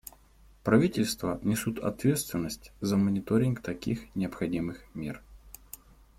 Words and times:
Правительства 0.63 1.39
несут 1.43 1.77
ответственность 1.77 2.71
за 2.81 2.97
мониторинг 2.97 3.61
таких 3.61 4.15
необходимых 4.15 4.83
мер. 4.95 5.21